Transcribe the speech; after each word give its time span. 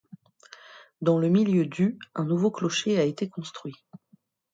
Dans 1.03 1.19
le 1.19 1.29
milieu 1.29 1.67
du 1.67 1.99
un 2.15 2.25
nouveau 2.25 2.49
clocher 2.49 2.97
a 2.99 3.03
été 3.03 3.29
construit. 3.29 3.85